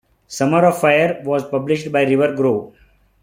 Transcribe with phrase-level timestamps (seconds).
[0.35, 2.73] "Summer of Fire" was published by River Grove.